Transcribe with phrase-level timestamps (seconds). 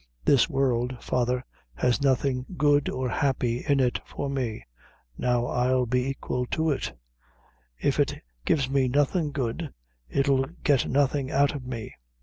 [0.25, 1.45] This world, father,
[1.75, 4.65] has nothing good or happy in it for me
[5.15, 6.97] now I'll be aquil to it;
[7.79, 9.71] if it gives me nothing good,
[10.09, 11.93] it'll get nothing out of me.